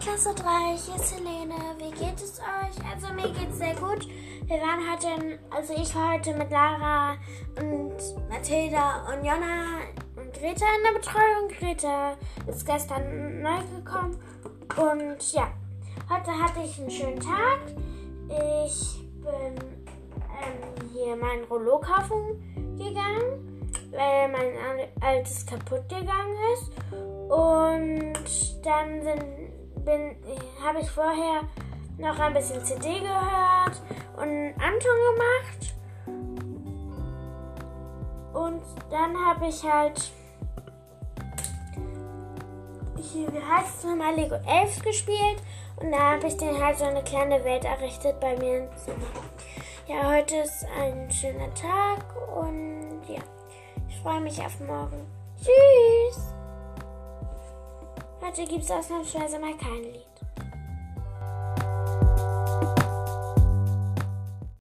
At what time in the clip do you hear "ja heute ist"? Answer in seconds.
49.86-50.66